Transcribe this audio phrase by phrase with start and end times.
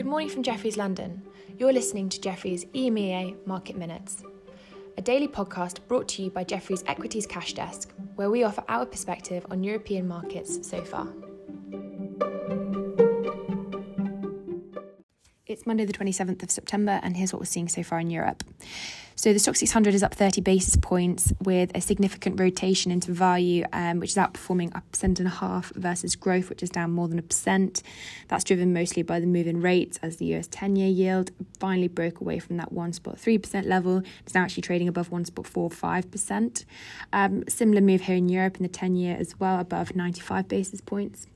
[0.00, 1.20] Good morning from Jefferies London.
[1.58, 4.22] You're listening to Jefferies EMEA Market Minutes,
[4.96, 8.86] a daily podcast brought to you by Jefferies Equities Cash Desk, where we offer our
[8.86, 11.06] perspective on European markets so far.
[15.50, 18.44] It's Monday, the 27th of September, and here's what we're seeing so far in Europe.
[19.16, 23.64] So the Stoxx 600 is up 30 basis points with a significant rotation into value,
[23.72, 27.08] um, which is outperforming a percent and a half versus growth, which is down more
[27.08, 27.82] than a percent.
[28.28, 31.88] That's driven mostly by the move in rates as the US 10 year yield finally
[31.88, 34.04] broke away from that 1.3% level.
[34.22, 36.64] It's now actually trading above 1.45%.
[37.12, 40.80] Um, similar move here in Europe in the 10 year as well, above 95 basis
[40.80, 41.26] points.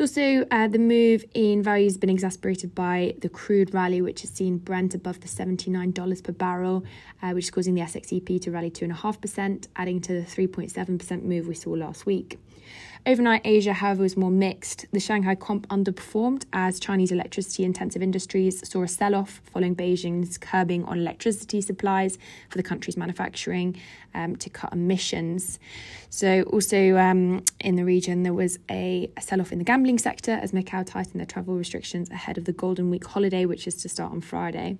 [0.00, 4.20] It's also uh, the move in value has been exacerbated by the crude rally, which
[4.20, 6.84] has seen Brent above the $79 per barrel,
[7.20, 11.54] uh, which is causing the SXEP to rally 2.5%, adding to the 3.7% move we
[11.56, 12.38] saw last week.
[13.06, 14.86] Overnight, Asia, however, was more mixed.
[14.92, 20.36] The Shanghai comp underperformed as Chinese electricity intensive industries saw a sell off following Beijing's
[20.36, 22.18] curbing on electricity supplies
[22.50, 23.80] for the country's manufacturing
[24.14, 25.58] um, to cut emissions.
[26.10, 29.98] So, also um, in the region, there was a, a sell off in the gambling
[29.98, 33.76] sector as Macau tightened their travel restrictions ahead of the Golden Week holiday, which is
[33.76, 34.76] to start on Friday.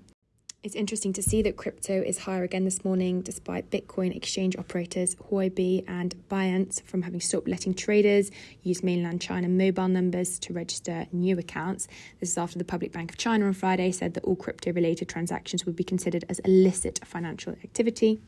[0.64, 5.14] It's interesting to see that crypto is higher again this morning, despite Bitcoin exchange operators
[5.14, 8.32] Huobi and Binance from having stopped letting traders
[8.64, 11.86] use mainland China mobile numbers to register new accounts.
[12.18, 15.08] This is after the Public Bank of China on Friday said that all crypto related
[15.08, 18.18] transactions would be considered as illicit financial activity.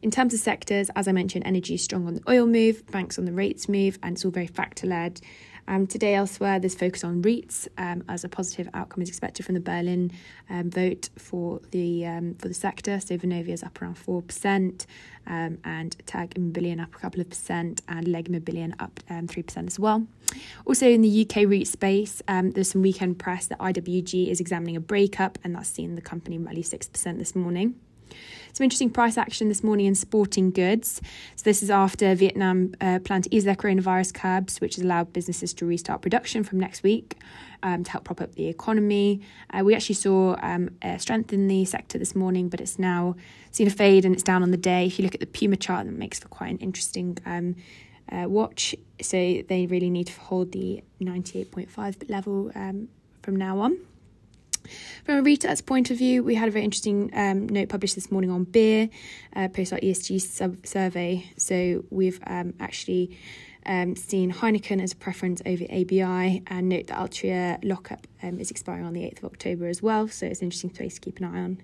[0.00, 3.18] In terms of sectors, as I mentioned, energy is strong on the oil move, banks
[3.18, 5.20] on the rates move, and it's all very factor led.
[5.68, 9.54] Um, today, elsewhere, there's focus on REITs um, as a positive outcome is expected from
[9.54, 10.10] the Berlin
[10.48, 12.98] um, vote for the um, for the sector.
[13.00, 14.86] So Vonovia is up around four percent,
[15.26, 19.42] um, and Tag Immobilien up a couple of percent, and Leg Immobilien up um, three
[19.42, 20.06] percent as well.
[20.64, 24.80] Also in the UK REIT space, there's some weekend press that IWG is examining a
[24.80, 27.74] breakup, and that's seen the company rally six percent this morning.
[28.52, 31.00] Some interesting price action this morning in sporting goods.
[31.36, 35.12] So, this is after Vietnam uh, plan to ease their coronavirus curbs, which has allowed
[35.12, 37.16] businesses to restart production from next week
[37.62, 39.20] um, to help prop up the economy.
[39.50, 43.14] Uh, we actually saw um, strength in the sector this morning, but it's now
[43.50, 44.86] seen a fade and it's down on the day.
[44.86, 47.18] If you look at the Puma chart, that makes for quite an interesting.
[47.26, 47.56] Um,
[48.10, 52.88] uh, watch, so they really need to hold the 98.5 level um,
[53.22, 53.76] from now on.
[55.08, 58.12] From a retailer's point of view, we had a very interesting um, note published this
[58.12, 58.90] morning on beer,
[59.34, 61.32] uh, post our ESG sub- survey.
[61.38, 63.18] So we've um, actually
[63.64, 68.50] um, seen Heineken as a preference over ABI, and note that Altria lockup um, is
[68.50, 70.08] expiring on the 8th of October as well.
[70.08, 71.62] So it's an interesting place to keep an eye on.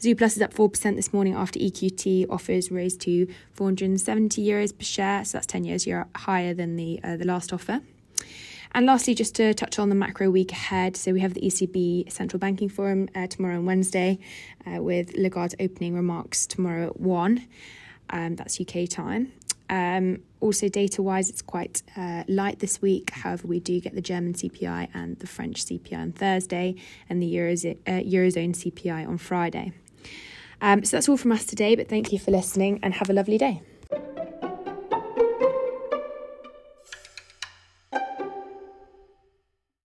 [0.00, 5.26] Zooplus is up 4% this morning after EQT offers raised to 470 euros per share.
[5.26, 7.82] So that's 10 years higher than the uh, the last offer.
[8.72, 10.96] And lastly, just to touch on the macro week ahead.
[10.96, 14.18] So we have the ECB Central Banking Forum uh, tomorrow and Wednesday
[14.66, 17.46] uh, with Lagarde's opening remarks tomorrow at 1.
[18.10, 19.32] Um, that's UK time.
[19.70, 23.10] Um, also, data wise, it's quite uh, light this week.
[23.10, 26.76] However, we do get the German CPI and the French CPI on Thursday
[27.08, 29.72] and the Eurozone, uh, Eurozone CPI on Friday.
[30.60, 33.12] Um, so that's all from us today, but thank you for listening and have a
[33.12, 33.62] lovely day.